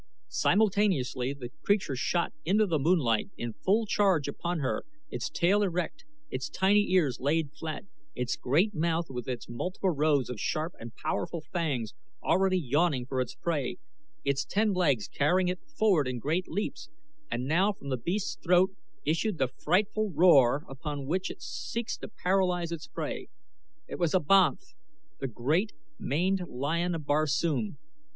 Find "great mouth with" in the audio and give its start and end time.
8.35-9.27